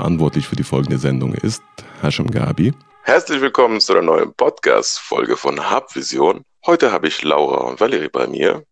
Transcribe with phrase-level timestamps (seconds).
[0.00, 1.62] verantwortlich für die folgende Sendung ist
[2.00, 2.72] Hashem Gabi.
[3.02, 6.42] Herzlich willkommen zu einer neuen Podcast-Folge von Hubvision.
[6.64, 8.64] Heute habe ich Laura und Valerie bei mir.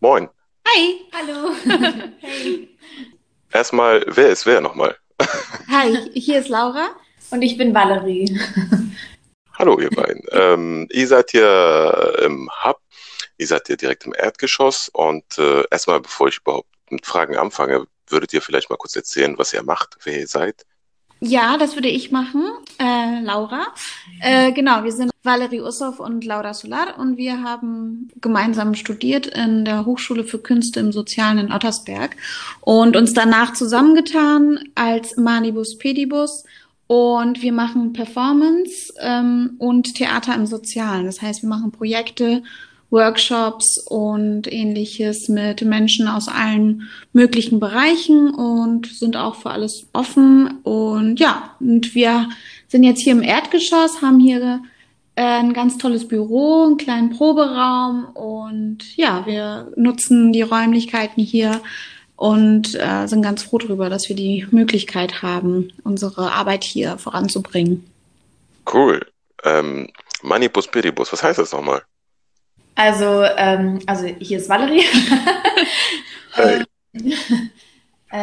[0.00, 0.30] Moin.
[0.66, 0.94] Hi.
[1.12, 1.50] Hallo.
[2.20, 2.70] hey.
[3.52, 4.96] Erstmal, wer ist wer nochmal?
[5.70, 6.88] Hi, hier ist Laura.
[7.30, 8.40] Und ich bin Valerie.
[9.58, 10.22] Hallo, ihr beiden.
[10.32, 12.78] ähm, ihr seid hier im Hub,
[13.36, 17.84] ihr seid hier direkt im Erdgeschoss und äh, erstmal, bevor ich überhaupt mit Fragen anfange,
[18.12, 20.64] würdet ihr vielleicht mal kurz erzählen, was ihr macht, wer ihr seid?
[21.24, 22.42] Ja, das würde ich machen,
[22.80, 23.68] äh, Laura.
[24.20, 29.64] Äh, genau, wir sind Valerie Ussow und Laura Solar und wir haben gemeinsam studiert in
[29.64, 32.16] der Hochschule für Künste im Sozialen in Ottersberg
[32.60, 36.42] und uns danach zusammengetan als Manibus Pedibus
[36.88, 41.06] und wir machen Performance ähm, und Theater im Sozialen.
[41.06, 42.42] Das heißt, wir machen Projekte
[42.92, 50.60] Workshops und ähnliches mit Menschen aus allen möglichen Bereichen und sind auch für alles offen.
[50.62, 52.28] Und ja, und wir
[52.68, 54.62] sind jetzt hier im Erdgeschoss, haben hier
[55.16, 61.62] äh, ein ganz tolles Büro, einen kleinen Proberaum und ja, wir nutzen die Räumlichkeiten hier
[62.16, 67.84] und äh, sind ganz froh darüber, dass wir die Möglichkeit haben, unsere Arbeit hier voranzubringen.
[68.72, 69.00] Cool.
[69.44, 69.88] Ähm,
[70.22, 71.82] Manibus Pedibus, was heißt das nochmal?
[72.74, 74.84] Also, ähm, also hier ist Valerie.
[76.34, 76.62] Hey.
[78.10, 78.16] äh,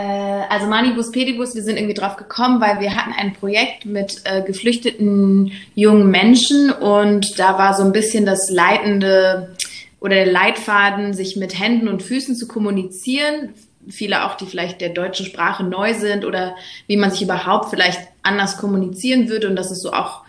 [0.50, 4.42] also Manibus Pedibus, wir sind irgendwie drauf gekommen, weil wir hatten ein Projekt mit äh,
[4.42, 9.55] geflüchteten jungen Menschen und da war so ein bisschen das leitende
[10.00, 13.53] oder der Leitfaden, sich mit Händen und Füßen zu kommunizieren.
[13.89, 16.55] Viele auch, die vielleicht der deutschen Sprache neu sind oder
[16.88, 19.50] wie man sich überhaupt vielleicht anders kommunizieren würde.
[19.50, 20.22] Und das ist so auch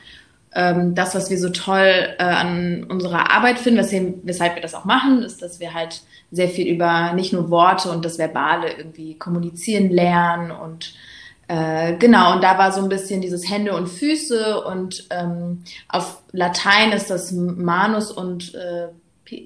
[0.52, 3.78] ähm, das, was wir so toll äh, an unserer Arbeit finden,
[4.24, 7.90] weshalb, wir das auch machen, ist, dass wir halt sehr viel über nicht nur Worte
[7.90, 10.94] und das Verbale irgendwie kommunizieren lernen und
[11.48, 16.22] äh, genau, und da war so ein bisschen dieses Hände und Füße und ähm, auf
[16.30, 18.86] Latein ist das Manus und äh,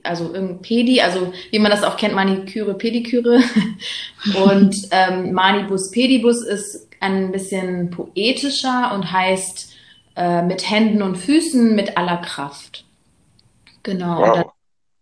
[0.02, 0.32] also
[0.62, 3.40] Pedi, also wie man das auch kennt, Maniküre, Pediküre.
[4.46, 9.73] und ähm, Manibus Pedibus ist ein bisschen poetischer und heißt
[10.16, 12.84] äh, mit Händen und Füßen mit aller Kraft.
[13.82, 14.18] Genau.
[14.18, 14.28] Wow.
[14.28, 14.52] Und das,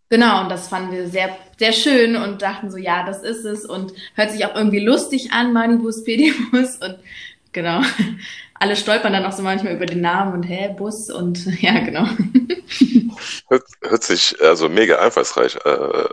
[0.09, 3.65] genau, und das fanden wir sehr, sehr schön und dachten so, ja, das ist es
[3.65, 6.97] und hört sich auch irgendwie lustig an, Manibus, Pedibus und
[7.51, 7.81] genau.
[8.55, 12.07] Alle stolpern dann auch so manchmal über den Namen und hä, Bus und ja, genau.
[13.49, 16.03] Hört, hört sich also mega einfallsreich äh,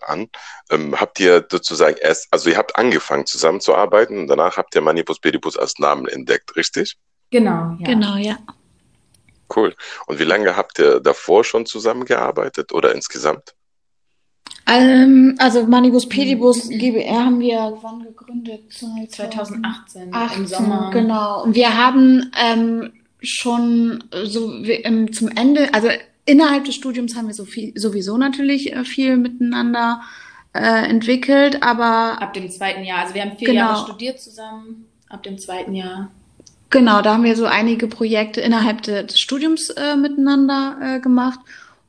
[0.00, 0.28] an.
[0.70, 5.20] Ähm, habt ihr sozusagen erst, also ihr habt angefangen zusammenzuarbeiten und danach habt ihr Manibus
[5.20, 6.96] Pedibus als Namen entdeckt, richtig?
[7.32, 7.86] Genau, ja.
[7.86, 8.38] Genau, ja.
[9.54, 9.74] Cool.
[10.06, 13.54] Und wie lange habt ihr davor schon zusammengearbeitet oder insgesamt?
[14.66, 18.72] Ähm, also Manibus Pedibus GBR haben wir wann gegründet?
[18.72, 20.90] 2018 18, im Sommer.
[20.92, 21.42] Genau.
[21.42, 25.88] Und wir haben ähm, schon so ähm, zum Ende, also
[26.24, 30.02] innerhalb des Studiums haben wir so viel, sowieso natürlich äh, viel miteinander
[30.52, 33.00] äh, entwickelt, aber ab dem zweiten Jahr.
[33.00, 33.60] Also wir haben vier genau.
[33.60, 34.86] Jahre studiert zusammen.
[35.08, 36.10] Ab dem zweiten Jahr
[36.72, 41.38] Genau, da haben wir so einige Projekte innerhalb des Studiums äh, miteinander äh, gemacht.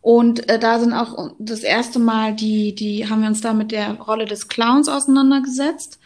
[0.02, 3.72] Und äh, da sind auch das erste Mal die, die haben wir uns da mit
[3.72, 6.00] der Rolle des Clowns auseinandergesetzt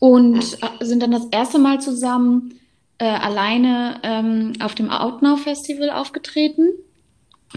[0.00, 2.54] und äh, sind dann das erste Mal zusammen
[2.98, 6.70] äh, alleine ähm, auf dem Outnow Festival aufgetreten.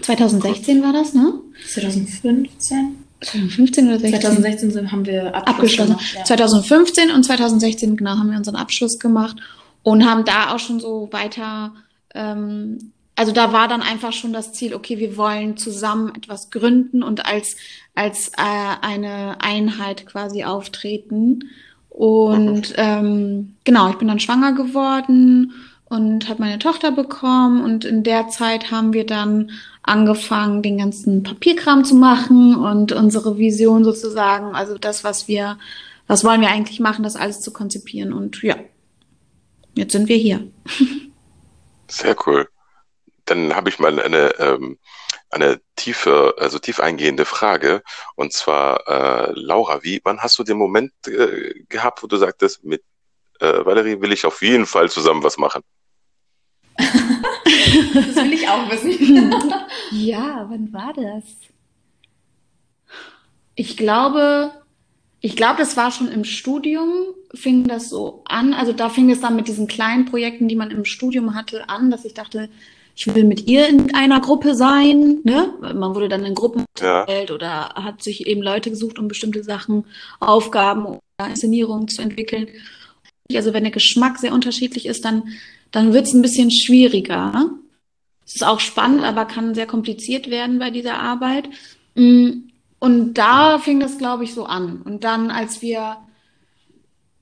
[0.00, 1.40] 2016 war das, ne?
[1.72, 2.98] 2015.
[3.20, 4.20] 2015 oder 16?
[4.20, 5.96] 2016 haben wir abgeschlossen.
[5.96, 6.24] Gemacht, ja.
[6.24, 9.36] 2015 und 2016 genau haben wir unseren Abschluss gemacht
[9.82, 11.72] und haben da auch schon so weiter,
[12.14, 17.02] ähm, also da war dann einfach schon das Ziel, okay, wir wollen zusammen etwas gründen
[17.02, 17.56] und als,
[17.94, 21.50] als äh, eine Einheit quasi auftreten.
[21.90, 25.52] Und ähm, genau, ich bin dann schwanger geworden
[25.84, 27.62] und habe meine Tochter bekommen.
[27.62, 29.50] Und in der Zeit haben wir dann
[29.82, 35.58] angefangen, den ganzen Papierkram zu machen und unsere Vision sozusagen, also das, was wir,
[36.06, 38.14] was wollen wir eigentlich machen, das alles zu konzipieren.
[38.14, 38.56] Und ja,
[39.74, 40.50] jetzt sind wir hier.
[41.88, 42.48] Sehr cool.
[43.24, 44.78] Dann habe ich mal eine, ähm,
[45.30, 47.82] eine tiefe, also tief eingehende Frage.
[48.16, 52.64] Und zwar, äh, Laura, wie, wann hast du den Moment äh, gehabt, wo du sagtest,
[52.64, 52.82] mit
[53.40, 55.62] äh, Valerie will ich auf jeden Fall zusammen was machen?
[56.76, 59.34] das will ich auch wissen.
[59.90, 61.24] ja, wann war das?
[63.54, 64.61] Ich glaube,
[65.22, 66.90] ich glaube, das war schon im Studium,
[67.32, 68.52] fing das so an.
[68.54, 71.90] Also da fing es dann mit diesen kleinen Projekten, die man im Studium hatte, an,
[71.92, 72.48] dass ich dachte,
[72.96, 75.20] ich will mit ihr in einer Gruppe sein.
[75.22, 75.54] Ne?
[75.60, 77.04] Man wurde dann in Gruppen Ja.
[77.04, 79.84] gestellt oder hat sich eben Leute gesucht, um bestimmte Sachen,
[80.18, 82.48] Aufgaben oder Inszenierungen zu entwickeln.
[83.32, 85.22] Also wenn der Geschmack sehr unterschiedlich ist, dann,
[85.70, 87.48] dann wird es ein bisschen schwieriger.
[88.26, 91.48] Es ist auch spannend, aber kann sehr kompliziert werden bei dieser Arbeit.
[91.94, 92.48] Mm,
[92.82, 94.82] und da fing das, glaube ich, so an.
[94.82, 95.98] Und dann, als wir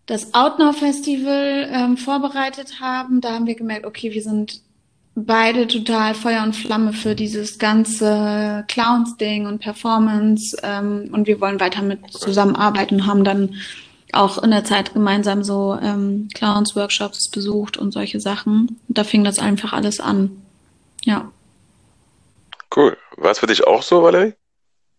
[0.07, 4.63] das Outnow Festival ähm, vorbereitet haben, da haben wir gemerkt, okay, wir sind
[5.15, 11.61] beide total Feuer und Flamme für dieses ganze Clowns-Ding und Performance ähm, und wir wollen
[11.61, 13.55] weiter mit zusammenarbeiten und haben dann
[14.13, 18.79] auch in der Zeit gemeinsam so ähm, Clowns-Workshops besucht und solche Sachen.
[18.89, 20.43] Und da fing das einfach alles an.
[21.05, 21.31] Ja.
[22.75, 22.97] Cool.
[23.19, 24.33] War es für dich auch so, Valerie?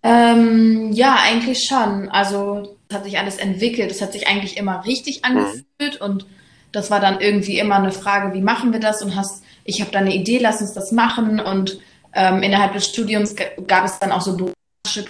[0.03, 2.09] Ähm, ja, eigentlich schon.
[2.09, 3.91] Also es hat sich alles entwickelt.
[3.91, 5.37] Es hat sich eigentlich immer richtig mhm.
[5.37, 6.05] angefühlt mhm.
[6.05, 6.25] und
[6.71, 9.01] das war dann irgendwie immer eine Frage, wie machen wir das?
[9.01, 11.39] Und hast, ich habe da eine Idee, lass uns das machen.
[11.39, 11.79] Und
[12.13, 13.35] ähm, innerhalb des Studiums
[13.67, 14.53] gab es dann auch so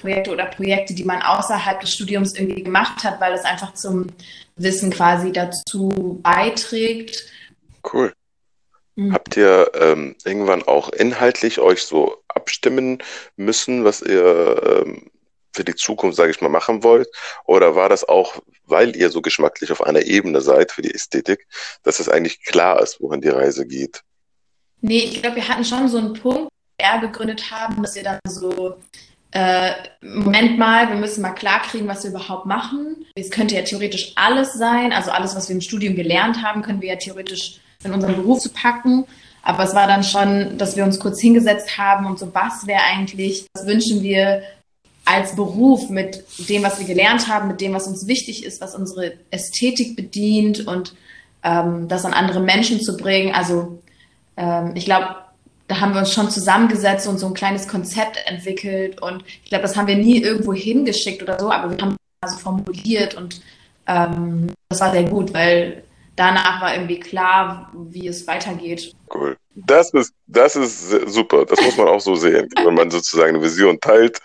[0.01, 4.07] Projekte oder Projekte, die man außerhalb des Studiums irgendwie gemacht hat, weil es einfach zum
[4.55, 7.25] Wissen quasi dazu beiträgt.
[7.91, 8.13] Cool.
[8.95, 9.13] Mhm.
[9.13, 12.99] Habt ihr ähm, irgendwann auch inhaltlich euch so abstimmen
[13.35, 15.11] müssen, was ihr ähm,
[15.53, 17.09] für die Zukunft, sage ich mal, machen wollt?
[17.45, 21.47] Oder war das auch, weil ihr so geschmacklich auf einer Ebene seid für die Ästhetik,
[21.83, 24.01] dass es eigentlich klar ist, wohin die Reise geht?
[24.81, 28.19] Nee, ich glaube, wir hatten schon so einen Punkt, er gegründet haben, dass wir dann
[28.27, 28.77] so,
[29.31, 33.05] äh, Moment mal, wir müssen mal klarkriegen, was wir überhaupt machen.
[33.15, 36.81] Es könnte ja theoretisch alles sein, also alles, was wir im Studium gelernt haben, können
[36.81, 39.05] wir ja theoretisch in unseren Beruf zu packen.
[39.43, 42.81] Aber es war dann schon, dass wir uns kurz hingesetzt haben und so, was wäre
[42.83, 44.43] eigentlich, was wünschen wir
[45.03, 48.75] als Beruf mit dem, was wir gelernt haben, mit dem, was uns wichtig ist, was
[48.75, 50.93] unsere Ästhetik bedient und
[51.43, 53.33] ähm, das an andere Menschen zu bringen.
[53.33, 53.81] Also
[54.37, 55.15] ähm, ich glaube,
[55.67, 59.63] da haben wir uns schon zusammengesetzt und so ein kleines Konzept entwickelt und ich glaube,
[59.63, 63.41] das haben wir nie irgendwo hingeschickt oder so, aber wir haben es also formuliert und
[63.87, 65.83] ähm, das war sehr gut, weil
[66.21, 68.93] danach war irgendwie klar, wie es weitergeht.
[69.13, 69.37] Cool.
[69.55, 71.45] Das ist, das ist super.
[71.45, 72.47] Das muss man auch so sehen.
[72.63, 74.19] Wenn man sozusagen eine Vision teilt,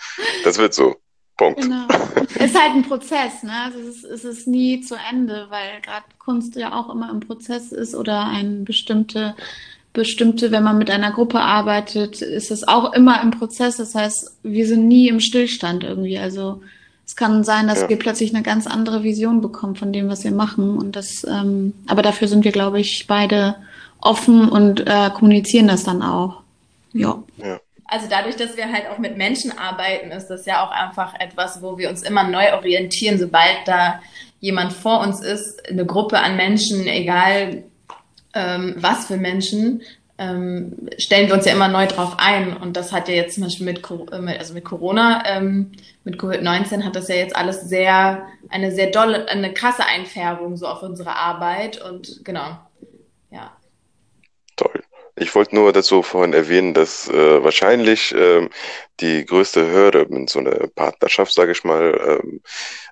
[0.45, 0.97] das wird so.
[1.39, 1.61] Punkt.
[1.61, 1.87] Genau.
[2.35, 3.53] Es ist halt ein Prozess, ne?
[3.65, 7.21] Also es, ist, es ist nie zu Ende, weil gerade Kunst ja auch immer im
[7.21, 9.37] Prozess ist oder ein bestimmte,
[9.93, 13.77] bestimmte, wenn man mit einer Gruppe arbeitet, ist es auch immer im Prozess.
[13.77, 16.19] Das heißt, wir sind nie im Stillstand irgendwie.
[16.19, 16.63] Also
[17.07, 17.89] es kann sein, dass ja.
[17.89, 20.77] wir plötzlich eine ganz andere Vision bekommen von dem, was wir machen.
[20.77, 23.55] Und das, ähm, aber dafür sind wir, glaube ich, beide
[24.01, 26.43] offen und äh, kommunizieren das dann auch.
[26.93, 27.23] Ja.
[27.37, 27.61] ja.
[27.85, 31.63] Also dadurch, dass wir halt auch mit Menschen arbeiten, ist das ja auch einfach etwas,
[31.63, 34.01] wo wir uns immer neu orientieren, sobald da
[34.41, 37.63] jemand vor uns ist, eine Gruppe an Menschen, egal
[38.35, 39.83] ähm, was für Menschen,
[40.19, 42.57] ähm, stellen wir uns ja immer neu drauf ein.
[42.57, 43.83] Und das hat ja jetzt zum Beispiel mit,
[44.13, 45.73] äh, also mit Corona, ähm,
[46.05, 50.67] mit Covid-19 hat das ja jetzt alles sehr, eine sehr dolle, eine krasse Einfärbung so
[50.67, 51.83] auf unsere Arbeit.
[51.83, 52.59] Und genau.
[55.19, 58.51] Ich wollte nur dazu vorhin erwähnen, dass äh, wahrscheinlich ähm,
[59.01, 62.43] die größte Hürde mit so einer Partnerschaft, sage ich mal, ähm,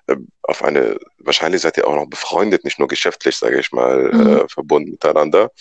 [0.07, 4.11] äh, auf eine, wahrscheinlich seid ihr auch noch befreundet, nicht nur geschäftlich, sage ich mal,
[4.11, 4.37] mhm.
[4.37, 5.51] äh, verbunden miteinander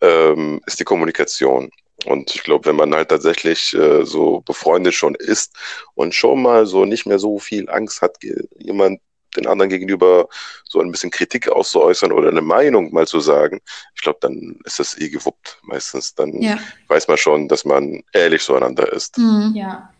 [0.00, 1.70] ähm, ist die Kommunikation.
[2.04, 5.56] Und ich glaube, wenn man halt tatsächlich äh, so befreundet schon ist
[5.94, 8.18] und schon mal so nicht mehr so viel Angst hat,
[8.56, 9.00] jemand
[9.38, 10.28] den anderen gegenüber
[10.64, 13.60] so ein bisschen Kritik auszuäußern oder eine Meinung mal zu sagen,
[13.94, 16.14] ich glaube, dann ist das eh gewuppt meistens.
[16.14, 16.58] Dann ja.
[16.88, 19.18] weiß man schon, dass man ehrlich zueinander ist.
[19.18, 19.52] Mhm.
[19.54, 19.90] Ja,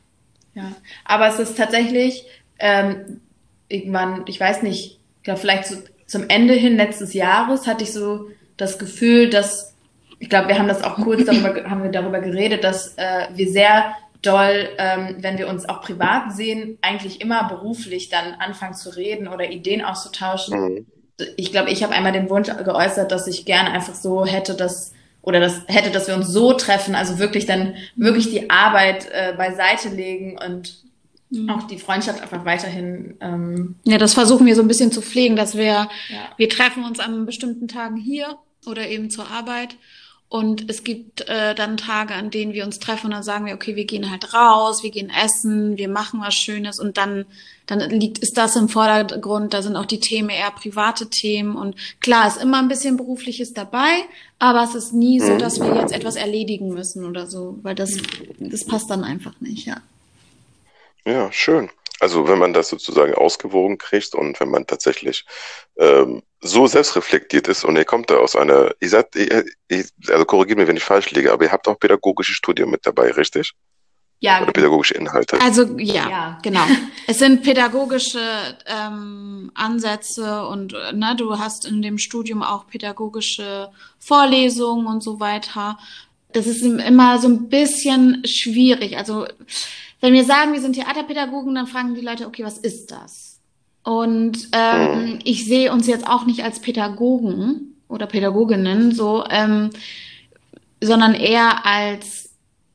[0.54, 0.72] ja.
[1.04, 2.26] Aber es ist tatsächlich
[2.58, 3.20] ähm,
[3.68, 5.76] irgendwann, ich weiß nicht, ich glaube, vielleicht so
[6.06, 9.74] zum Ende hin letztes Jahres hatte ich so das Gefühl, dass
[10.20, 13.48] ich glaube, wir haben das auch kurz darüber, haben wir darüber geredet, dass äh, wir
[13.50, 18.90] sehr doll, ähm, wenn wir uns auch privat sehen, eigentlich immer beruflich dann anfangen zu
[18.90, 20.60] reden oder Ideen auszutauschen.
[20.60, 20.86] Mhm.
[21.36, 24.92] Ich glaube, ich habe einmal den Wunsch geäußert, dass ich gerne einfach so hätte, dass
[25.22, 29.34] oder das hätte, dass wir uns so treffen, also wirklich dann wirklich die Arbeit äh,
[29.36, 30.82] beiseite legen und
[31.30, 31.50] mhm.
[31.50, 33.16] auch die Freundschaft einfach weiterhin.
[33.20, 35.88] Ähm, ja, das versuchen wir so ein bisschen zu pflegen, dass wir ja.
[36.36, 39.76] wir treffen uns an bestimmten Tagen hier oder eben zur Arbeit
[40.30, 43.54] und es gibt äh, dann Tage, an denen wir uns treffen und dann sagen wir,
[43.54, 47.24] okay, wir gehen halt raus, wir gehen essen, wir machen was Schönes und dann,
[47.66, 51.76] dann liegt, ist das im Vordergrund, da sind auch die Themen eher private Themen und
[52.00, 54.04] klar, ist immer ein bisschen berufliches dabei,
[54.38, 57.96] aber es ist nie so, dass wir jetzt etwas erledigen müssen oder so, weil das,
[58.38, 59.78] das passt dann einfach nicht, ja.
[61.06, 61.70] Ja, schön.
[62.00, 65.24] Also wenn man das sozusagen ausgewogen kriegt und wenn man tatsächlich
[65.76, 70.24] ähm, so selbstreflektiert ist und ihr kommt da aus einer, ihr seid, ihr, ihr, also
[70.24, 73.54] korrigiert mir, wenn ich falsch liege, aber ihr habt auch pädagogische Studien mit dabei, richtig?
[74.20, 74.42] Ja.
[74.42, 75.40] Oder pädagogische Inhalte.
[75.40, 76.38] Also ja, ja.
[76.42, 76.64] genau.
[77.06, 78.20] es sind pädagogische
[78.66, 85.78] ähm, Ansätze und ne, du hast in dem Studium auch pädagogische Vorlesungen und so weiter.
[86.32, 88.98] Das ist immer so ein bisschen schwierig.
[88.98, 89.26] Also
[90.00, 93.40] wenn wir sagen, wir sind Theaterpädagogen, dann fragen die Leute, okay, was ist das?
[93.82, 95.18] Und ähm, hm.
[95.24, 99.70] ich sehe uns jetzt auch nicht als Pädagogen oder Pädagoginnen so, ähm,
[100.80, 102.30] sondern eher als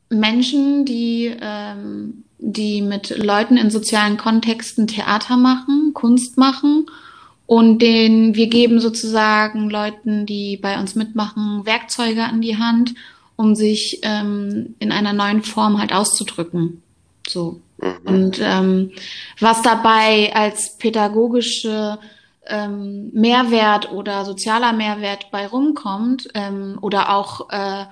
[0.09, 6.87] Menschen, die, ähm, die mit Leuten in sozialen Kontexten Theater machen, Kunst machen
[7.45, 12.95] und den wir geben sozusagen Leuten, die bei uns mitmachen, Werkzeuge an die Hand,
[13.35, 16.81] um sich ähm, in einer neuen Form halt auszudrücken.
[17.33, 17.61] So.
[17.79, 17.97] Mhm.
[18.05, 18.91] Und ähm,
[19.39, 21.99] was dabei als pädagogische
[22.45, 27.85] ähm, Mehrwert oder sozialer Mehrwert bei rumkommt ähm, oder auch äh,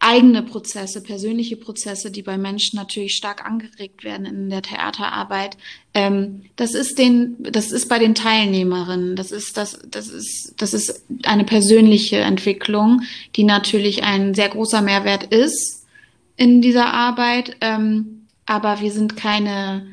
[0.00, 5.56] eigene Prozesse, persönliche Prozesse, die bei Menschen natürlich stark angeregt werden in der Theaterarbeit.
[5.92, 9.16] Ähm, das ist den, das ist bei den Teilnehmerinnen.
[9.16, 13.02] Das ist das, das ist, das ist eine persönliche Entwicklung,
[13.34, 15.86] die natürlich ein sehr großer Mehrwert ist
[16.36, 17.56] in dieser Arbeit.
[17.60, 18.17] Ähm,
[18.48, 19.86] aber wir sind keine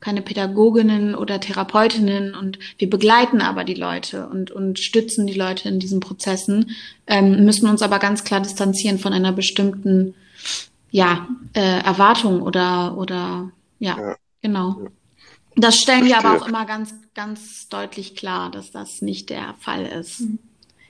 [0.00, 5.70] keine Pädagoginnen oder Therapeutinnen und wir begleiten aber die Leute und, und stützen die Leute
[5.70, 6.72] in diesen Prozessen,
[7.06, 10.14] ähm, müssen uns aber ganz klar distanzieren von einer bestimmten
[10.90, 14.16] ja, äh, Erwartung oder, oder ja, ja.
[14.42, 14.76] genau.
[14.82, 14.90] Ja.
[15.56, 16.22] Das stellen Verstehe.
[16.22, 20.20] wir aber auch immer ganz, ganz deutlich klar, dass das nicht der Fall ist.
[20.20, 20.38] Mhm.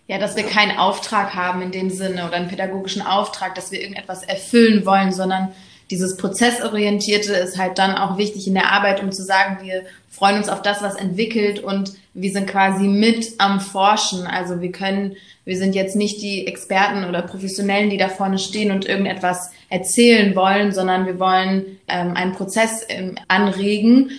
[0.09, 3.81] Ja, dass wir keinen Auftrag haben in dem Sinne oder einen pädagogischen Auftrag, dass wir
[3.81, 5.53] irgendetwas erfüllen wollen, sondern
[5.91, 10.39] dieses Prozessorientierte ist halt dann auch wichtig in der Arbeit, um zu sagen, wir freuen
[10.39, 14.27] uns auf das, was entwickelt und wir sind quasi mit am Forschen.
[14.27, 18.71] Also wir können, wir sind jetzt nicht die Experten oder Professionellen, die da vorne stehen
[18.71, 24.13] und irgendetwas erzählen wollen, sondern wir wollen ähm, einen Prozess ähm, anregen,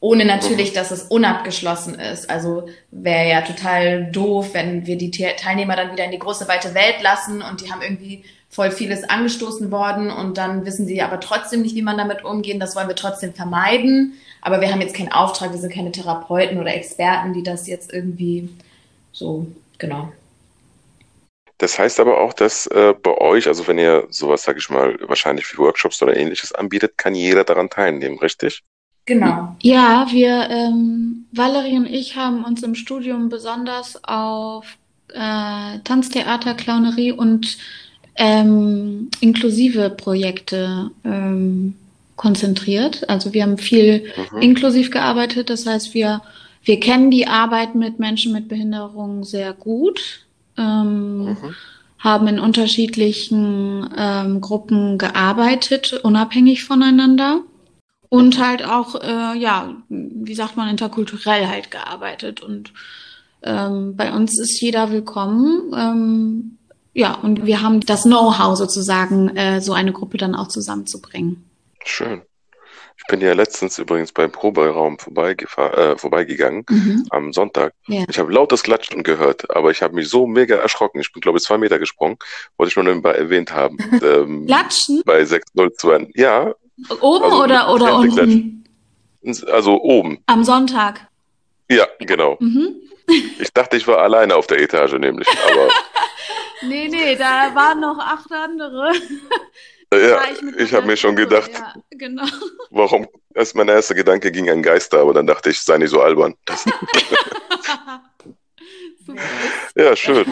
[0.00, 2.30] ohne natürlich, dass es unabgeschlossen ist.
[2.30, 6.74] Also wäre ja total doof, wenn wir die Teilnehmer dann wieder in die große weite
[6.74, 11.20] Welt lassen und die haben irgendwie voll vieles angestoßen worden und dann wissen sie aber
[11.20, 12.58] trotzdem nicht, wie man damit umgehen.
[12.58, 14.14] Das wollen wir trotzdem vermeiden.
[14.40, 17.92] Aber wir haben jetzt keinen Auftrag, wir sind keine Therapeuten oder Experten, die das jetzt
[17.92, 18.48] irgendwie
[19.12, 19.46] so,
[19.78, 20.12] genau.
[21.58, 24.96] Das heißt aber auch, dass äh, bei euch, also wenn ihr sowas, sage ich mal,
[25.06, 28.62] wahrscheinlich wie Workshops oder ähnliches anbietet, kann jeder daran teilnehmen, richtig?
[29.06, 29.56] Genau.
[29.62, 34.66] Ja, wir, ähm, Valerie und ich haben uns im Studium besonders auf
[35.08, 37.58] äh, Tanztheater, Clownerie und
[38.18, 41.74] ähm, inklusive Projekte ähm,
[42.16, 43.08] konzentriert.
[43.08, 44.42] Also wir haben viel mhm.
[44.42, 45.48] inklusiv gearbeitet.
[45.48, 46.20] Das heißt, wir,
[46.64, 50.26] wir kennen die Arbeit mit Menschen mit Behinderung sehr gut,
[50.58, 51.54] ähm, mhm.
[52.00, 57.40] haben in unterschiedlichen ähm, Gruppen gearbeitet, unabhängig voneinander.
[58.10, 62.40] Und halt auch, äh, ja, wie sagt man, interkulturell halt gearbeitet.
[62.40, 62.72] Und
[63.42, 65.72] ähm, bei uns ist jeder willkommen.
[65.76, 66.57] Ähm,
[66.98, 71.48] ja, und wir haben das Know-how sozusagen, äh, so eine Gruppe dann auch zusammenzubringen.
[71.84, 72.22] Schön.
[72.96, 77.06] Ich bin ja letztens übrigens beim Proberaum äh, vorbeigegangen mhm.
[77.10, 77.72] am Sonntag.
[77.86, 78.04] Ja.
[78.08, 81.00] Ich habe lautes Klatschen gehört, aber ich habe mich so mega erschrocken.
[81.00, 82.16] Ich bin, glaube ich, zwei Meter gesprungen.
[82.56, 83.78] Wollte ich nur nebenbei erwähnt haben.
[84.02, 85.02] Ähm, Klatschen?
[85.04, 86.10] Bei 602.
[86.14, 86.52] Ja.
[87.00, 88.64] Oben also, oder, oder unten?
[89.46, 90.18] Also oben.
[90.26, 91.06] Am Sonntag.
[91.70, 92.36] Ja, genau.
[92.40, 92.74] Mhm.
[93.38, 95.68] Ich dachte, ich war alleine auf der Etage nämlich, aber
[96.62, 98.92] Nee, nee, da waren noch acht andere.
[99.90, 102.26] Ja, ich, ich habe mir schon gedacht, ja, genau.
[102.68, 106.02] warum, erst mein erster Gedanke ging an Geister, aber dann dachte ich, sei nicht so
[106.02, 106.34] albern.
[109.74, 110.26] ja, schön.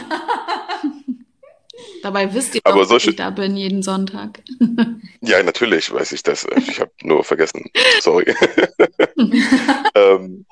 [2.02, 3.06] Dabei wisst ihr aber doch, solche...
[3.06, 4.42] dass ich da bin jeden Sonntag.
[5.23, 6.47] ja, natürlich weiß ich das.
[6.68, 7.64] Ich habe nur vergessen.
[8.00, 8.35] Sorry.
[9.95, 10.45] ähm,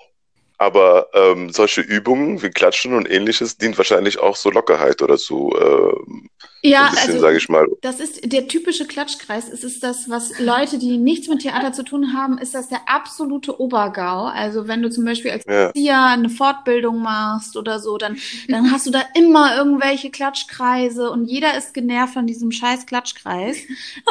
[0.64, 5.54] aber ähm, solche Übungen wie Klatschen und ähnliches dient wahrscheinlich auch so Lockerheit oder zu
[5.60, 6.30] ähm,
[6.66, 7.66] ja, bisschen, also, sage ich mal.
[7.82, 9.50] Das ist der typische Klatschkreis.
[9.52, 12.88] Es ist das, was Leute, die nichts mit Theater zu tun haben, ist das der
[12.88, 14.24] absolute Obergau.
[14.24, 15.52] Also wenn du zum Beispiel als ja.
[15.52, 18.16] Erzieher eine Fortbildung machst oder so, dann,
[18.48, 23.58] dann hast du da immer irgendwelche Klatschkreise und jeder ist genervt von diesem scheiß Klatschkreis.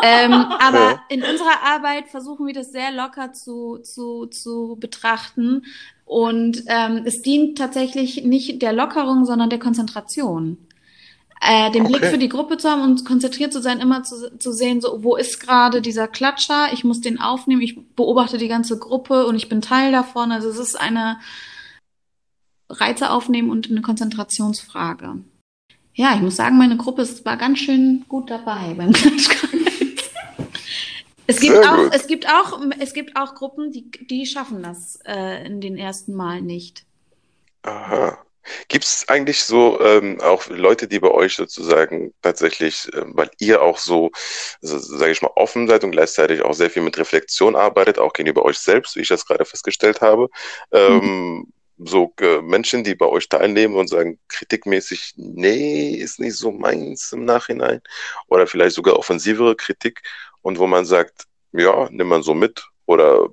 [0.04, 1.04] ähm, aber ja.
[1.10, 5.64] in unserer Arbeit versuchen wir das sehr locker zu, zu, zu betrachten.
[6.14, 10.58] Und ähm, es dient tatsächlich nicht der Lockerung, sondern der Konzentration
[11.42, 11.92] äh, den okay.
[11.92, 15.04] Blick für die Gruppe zu haben und konzentriert zu sein, immer zu, zu sehen, so
[15.04, 19.36] wo ist gerade dieser Klatscher, ich muss den aufnehmen, ich beobachte die ganze Gruppe und
[19.36, 20.32] ich bin Teil davon.
[20.32, 21.18] Also es ist eine
[22.70, 25.16] Reize aufnehmen und eine Konzentrationsfrage.
[25.96, 29.63] Ja, ich muss sagen, meine Gruppe war ganz schön gut dabei beim Klatschkreis.
[31.28, 31.96] Es gibt, Sehr auch, gut.
[31.96, 36.14] es, gibt auch, es gibt auch Gruppen, die, die schaffen das äh, in den ersten
[36.14, 36.86] Mal nicht.
[37.64, 38.18] Aha.
[38.68, 43.62] Gibt es eigentlich so ähm, auch Leute, die bei euch sozusagen tatsächlich, ähm, weil ihr
[43.62, 44.12] auch so,
[44.62, 48.12] also, sage ich mal, offen seid und gleichzeitig auch sehr viel mit Reflexion arbeitet, auch
[48.12, 50.28] gegenüber euch selbst, wie ich das gerade festgestellt habe,
[50.74, 56.52] ähm, so äh, Menschen, die bei euch teilnehmen und sagen, kritikmäßig, nee, ist nicht so
[56.52, 57.82] meins im Nachhinein,
[58.28, 60.02] oder vielleicht sogar offensivere Kritik
[60.44, 63.30] und wo man sagt, ja, nimm man so mit oder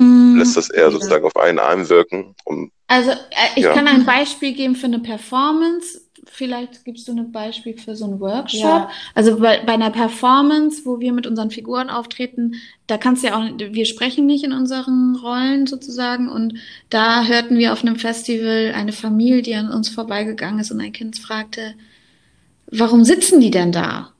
[0.00, 0.90] Mm, lässt das eher ja.
[0.90, 3.16] sozusagen auf einen einwirken, um Also äh,
[3.56, 3.72] ich Ja.
[3.74, 6.00] kann ein Beispiel geben für eine Performance.
[6.26, 8.60] Vielleicht gibst du ein Beispiel für so einen Workshop.
[8.60, 8.90] Ja.
[9.14, 12.54] Also bei, bei einer Performance, wo wir mit unseren Figuren auftreten,
[12.88, 16.28] da kannst du ja auch, wir sprechen nicht in unseren Rollen sozusagen.
[16.28, 16.54] Und
[16.90, 20.92] da hörten wir auf einem Festival eine Familie, die an uns vorbeigegangen ist und ein
[20.92, 21.74] Kind fragte,
[22.72, 24.13] warum sitzen die denn da?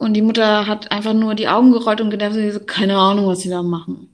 [0.00, 3.26] Und die Mutter hat einfach nur die Augen gerollt und gedacht, sie so, keine Ahnung,
[3.26, 4.08] was sie da machen.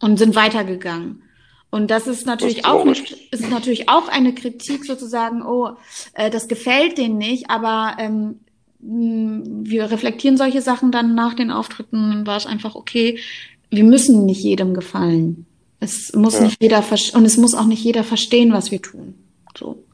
[0.00, 1.22] Und sind weitergegangen.
[1.70, 5.76] Und das ist natürlich ist auch, ist natürlich auch eine Kritik sozusagen, oh,
[6.14, 8.40] äh, das gefällt denen nicht, aber ähm,
[8.80, 13.20] wir reflektieren solche Sachen dann nach den Auftritten und war es einfach okay,
[13.70, 15.46] wir müssen nicht jedem gefallen.
[15.78, 16.46] Es muss Ja.
[16.46, 16.82] nicht jeder
[17.14, 19.14] und es muss auch nicht jeder verstehen, was wir tun.
[19.56, 19.84] So.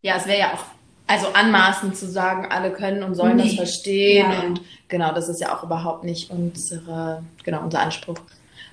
[0.00, 0.77] Ja, es wäre ja auch
[1.08, 3.56] also anmaßend zu sagen, alle können und sollen das Nee.
[3.56, 4.40] verstehen Ja.
[4.42, 8.18] und genau, das ist ja auch überhaupt nicht unsere, genau, unser Anspruch.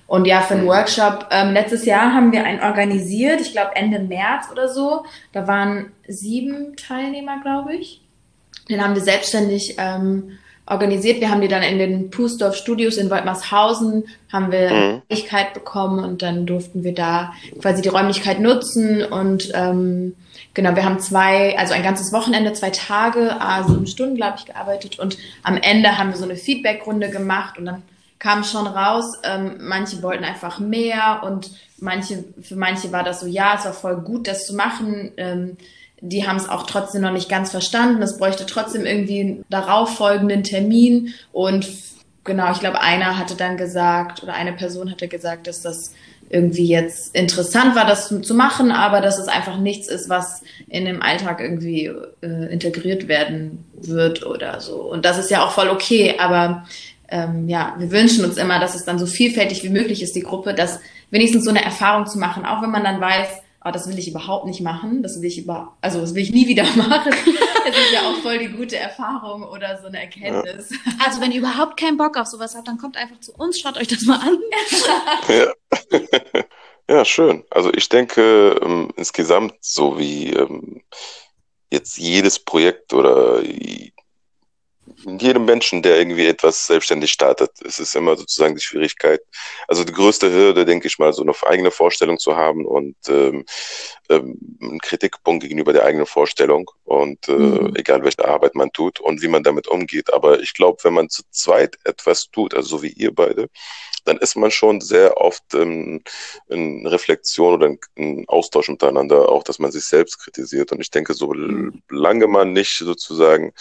[0.06, 3.98] Und ja, für einen Workshop, ähm, letztes Jahr haben wir einen organisiert, ich glaube Ende
[3.98, 5.04] März oder so.
[5.32, 8.02] Da waren sieben Teilnehmer, glaube ich.
[8.68, 11.20] Den haben wir selbstständig ähm, organisiert.
[11.20, 15.02] Wir haben die dann in den Pusdorf Studios in Woltmarshausen, haben wir Mhm.
[15.08, 20.16] Räumlichkeit bekommen und dann durften wir da quasi die Räumlichkeit nutzen und ähm,
[20.54, 24.46] genau, wir haben zwei, also ein ganzes Wochenende, zwei Tage, ah, sieben Stunden, glaube ich,
[24.46, 27.82] gearbeitet und am Ende haben wir so eine Feedbackrunde gemacht und dann
[28.18, 33.26] kam schon raus, ähm, manche wollten einfach mehr und manche, für manche war das so,
[33.26, 35.12] ja, es war voll gut, das zu machen.
[35.16, 35.56] Ähm,
[36.00, 38.02] die haben es auch trotzdem noch nicht ganz verstanden.
[38.02, 41.14] Es bräuchte trotzdem irgendwie einen darauffolgenden Termin.
[41.32, 41.66] Und
[42.24, 45.92] genau, ich glaube, einer hatte dann gesagt, oder eine Person hatte gesagt, dass das
[46.28, 50.84] irgendwie jetzt interessant war, das zu machen, aber dass es einfach nichts ist, was in
[50.84, 51.86] dem Alltag irgendwie
[52.20, 54.82] äh, integriert werden wird oder so.
[54.82, 56.66] Und das ist ja auch voll okay, aber
[57.08, 60.22] ähm, ja, wir wünschen uns immer, dass es dann so vielfältig wie möglich ist, die
[60.22, 60.80] Gruppe, dass
[61.10, 63.28] wenigstens so eine Erfahrung zu machen, auch wenn man dann weiß,
[63.66, 66.32] oh, das will ich überhaupt nicht machen, das will ich über, also das will ich
[66.32, 67.12] nie wieder machen.
[67.12, 70.72] Das ist ja auch voll die gute Erfahrung oder so eine Erkenntnis.
[71.04, 73.76] Also wenn ihr überhaupt keinen Bock auf sowas habt, dann kommt einfach zu uns, schaut
[73.76, 74.38] euch das mal an.
[75.28, 75.52] Ja.
[76.88, 77.44] ja, schön.
[77.50, 80.82] Also ich denke ähm, insgesamt, so wie ähm,
[81.70, 83.42] jetzt jedes Projekt oder
[85.06, 89.20] jedem Menschen, der irgendwie etwas selbstständig startet, es ist immer sozusagen die Schwierigkeit.
[89.68, 93.44] Also die größte Hürde, denke ich mal, so eine eigene Vorstellung zu haben und ähm,
[94.10, 97.74] ähm, einen Kritikpunkt gegenüber der eigenen Vorstellung und äh, Mhm.
[97.76, 100.12] egal welche Arbeit man tut und wie man damit umgeht.
[100.12, 103.48] Aber ich glaube, wenn man zu zweit etwas tut, also so wie ihr beide,
[104.04, 106.02] dann ist man schon sehr oft ähm,
[106.48, 110.72] in Reflexion oder in, in Austausch miteinander, auch dass man sich selbst kritisiert.
[110.72, 113.52] Und ich denke, solange man nicht sozusagen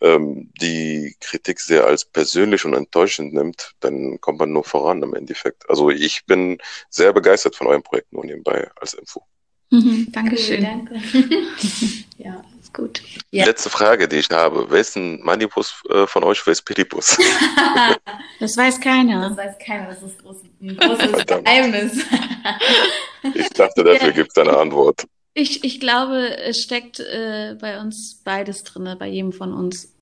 [0.00, 5.14] ähm, die Kritik sehr als persönlich und enttäuschend nimmt, dann kommt man nur voran im
[5.14, 5.68] Endeffekt.
[5.68, 6.58] Also ich bin
[6.90, 9.22] sehr begeistert von eurem Projekt nur nebenbei als Info.
[9.70, 10.62] Mhm, Dankeschön.
[10.62, 11.00] Danke.
[12.18, 12.44] ja.
[12.60, 13.02] Ist gut.
[13.30, 13.44] Ja.
[13.44, 14.66] Letzte Frage, die ich habe.
[14.70, 16.46] Wer ist ein Manipus äh, von euch?
[16.46, 17.16] Wer ist Pedipus?
[18.40, 19.34] Das weiß Das keiner.
[19.36, 21.24] weiß keiner, das ist groß, ein großes.
[21.26, 22.04] Geheimnis.
[23.34, 25.06] Ich dachte, dafür gibt es eine Antwort.
[25.34, 29.96] Ich, ich glaube, es steckt äh, bei uns beides drinne, bei jedem von uns.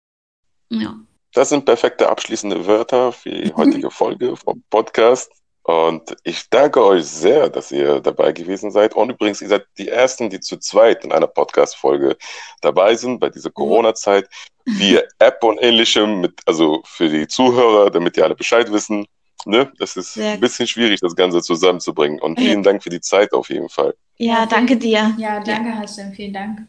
[0.69, 0.95] Ja.
[1.33, 5.33] Das sind perfekte abschließende Wörter für die heutige Folge vom Podcast.
[5.63, 8.95] Und ich danke euch sehr, dass ihr dabei gewesen seid.
[8.95, 12.17] Und übrigens, ihr seid die Ersten, die zu zweit in einer Podcast-Folge
[12.61, 14.29] dabei sind bei dieser Corona-Zeit.
[14.67, 19.07] Via App und ähnlichem, mit, also für die Zuhörer, damit die alle Bescheid wissen.
[19.45, 19.73] Ne?
[19.79, 22.21] Das ist Sehr ein bisschen schwierig, das Ganze zusammenzubringen.
[22.21, 23.95] Und vielen Dank für die Zeit auf jeden Fall.
[24.23, 25.17] Ja, danke dir.
[25.19, 26.69] Ja, danke, Hashem, vielen Dank.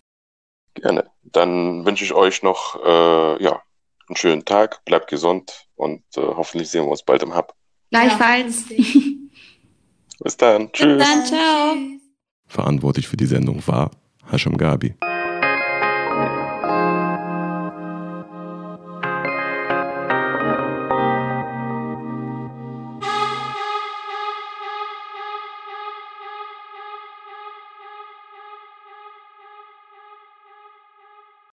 [0.73, 1.05] Gerne.
[1.21, 3.61] Dann wünsche ich euch noch äh, ja,
[4.07, 7.53] einen schönen Tag, bleibt gesund und äh, hoffentlich sehen wir uns bald im Hub.
[7.91, 8.65] Gleichfalls.
[8.69, 8.83] Ja,
[10.23, 10.71] Bis dann.
[10.71, 10.97] Tschüss.
[10.97, 11.25] dann.
[11.25, 11.75] ciao.
[12.47, 13.91] Verantwortlich für die Sendung war
[14.31, 14.95] Hashem Gabi.